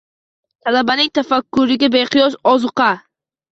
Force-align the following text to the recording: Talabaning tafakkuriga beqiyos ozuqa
Talabaning 0.67 1.11
tafakkuriga 1.19 1.91
beqiyos 1.99 2.41
ozuqa 2.55 2.91